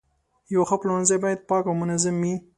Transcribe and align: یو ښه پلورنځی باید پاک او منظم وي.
یو 0.53 0.61
ښه 0.69 0.75
پلورنځی 0.81 1.17
باید 1.23 1.45
پاک 1.49 1.63
او 1.67 1.75
منظم 1.81 2.15
وي. 2.21 2.35